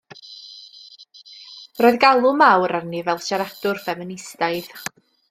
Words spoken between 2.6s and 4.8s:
arni fel siaradwr ffeministaidd.